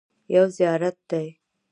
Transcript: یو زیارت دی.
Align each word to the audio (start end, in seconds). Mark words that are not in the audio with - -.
یو 0.33 0.45
زیارت 0.55 0.95
دی. 1.09 1.27